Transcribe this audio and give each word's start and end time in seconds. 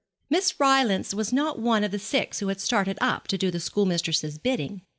Miss 0.31 0.59
Rylance 0.59 1.13
was 1.13 1.31
not 1.31 1.59
one 1.59 1.83
of 1.83 1.91
the 1.91 1.99
six 1.99 2.39
who 2.39 2.47
had 2.47 2.59
started 2.59 2.97
up 2.99 3.27
to 3.27 3.37
do 3.37 3.51
the 3.51 3.59
schoolmistress's 3.59 4.39
bidding. 4.39 4.81